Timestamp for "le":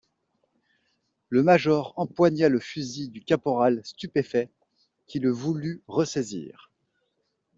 1.29-1.43, 2.49-2.59, 5.19-5.29